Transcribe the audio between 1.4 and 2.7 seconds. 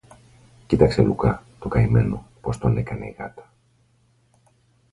τον καημένο, πώς